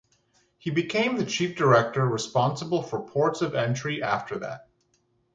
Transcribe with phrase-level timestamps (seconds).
[0.57, 4.67] He became the chief director responsible for ports of entry after that.